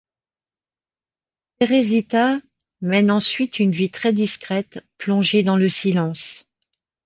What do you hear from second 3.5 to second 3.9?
une